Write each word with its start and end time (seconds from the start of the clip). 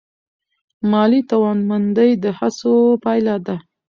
مالي 0.91 1.21
توانمندي 1.31 2.09
د 2.23 2.25
هڅو 2.39 2.75
پایله 3.03 3.35
ده. 3.45 3.55